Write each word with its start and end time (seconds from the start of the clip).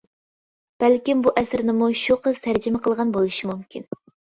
بەلكىم 0.83 1.21
بۇ 1.29 1.35
ئەسەرنىمۇ 1.43 1.93
شۇ 2.07 2.21
قىز 2.27 2.43
تەرجىمە 2.49 2.85
قىلغان 2.91 3.17
بولۇشى 3.23 3.57
مۇمكىن. 3.57 3.93